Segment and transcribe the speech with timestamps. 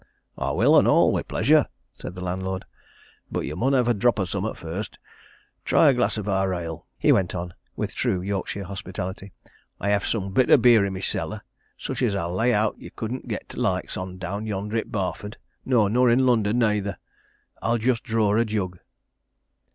[0.35, 2.65] "I will, an' all wi' pleasure," said the landlord,
[3.31, 4.97] "but ye mun hev a drop o' summat first
[5.63, 9.31] try a glass o' our ale," he went on, with true Yorkshire hospitality.
[9.79, 11.43] "I hev some bitter beer i' my cellar
[11.77, 15.37] such as I'll lay owt ye couldn't get t' likes on down yonder i' Barford
[15.65, 16.97] no, nor i' London neyther!
[17.61, 18.79] I'll just draw a jug."